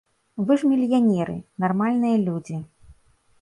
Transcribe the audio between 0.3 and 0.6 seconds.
Вы